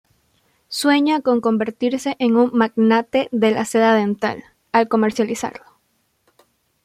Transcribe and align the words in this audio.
Sueña 0.79 1.21
con 1.21 1.41
convertirse 1.41 2.15
en 2.17 2.35
un 2.35 2.49
"magnate 2.53 3.29
de 3.31 3.51
la 3.51 3.65
seda 3.65 3.93
dental" 3.93 4.43
al 4.71 4.87
comercializarlo. 4.87 5.63